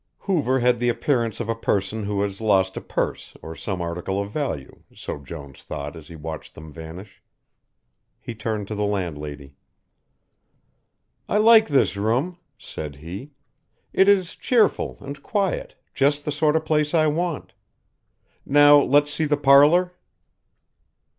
Hoover 0.21 0.61
had 0.61 0.79
the 0.79 0.89
appearance 0.89 1.39
of 1.39 1.47
a 1.47 1.53
person 1.53 2.05
who 2.05 2.23
has 2.23 2.41
lost 2.41 2.75
a 2.75 2.81
purse 2.81 3.37
or 3.43 3.55
some 3.55 3.81
article 3.83 4.19
of 4.19 4.31
value, 4.31 4.81
so 4.95 5.19
Jones 5.19 5.61
thought 5.61 5.95
as 5.95 6.07
he 6.07 6.15
watched 6.15 6.55
them 6.55 6.73
vanish. 6.73 7.21
He 8.19 8.33
turned 8.33 8.67
to 8.69 8.73
the 8.73 8.83
landlady. 8.83 9.57
"I 11.29 11.37
like 11.37 11.67
this 11.67 11.95
room," 11.97 12.39
said 12.57 12.95
he, 12.95 13.33
"it 13.93 14.09
is 14.09 14.35
cheerful 14.35 14.97
and 15.01 15.21
quiet, 15.21 15.75
just 15.93 16.25
the 16.25 16.31
sort 16.31 16.55
of 16.55 16.65
place 16.65 16.95
I 16.95 17.05
want. 17.05 17.53
Now 18.43 18.79
let's 18.81 19.11
see 19.13 19.25
the 19.25 19.37
parlour." 19.37 19.93